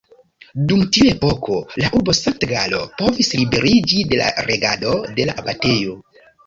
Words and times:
Dum 0.69 0.79
tiu 0.95 1.11
epoko 1.15 1.57
la 1.83 1.91
urbo 1.99 2.17
Sankt-Galo 2.21 2.81
povis 3.03 3.33
liberiĝi 3.43 4.03
de 4.15 4.21
la 4.25 4.35
regado 4.53 5.01
de 5.21 5.31
la 5.33 5.41
abatejo. 5.45 6.01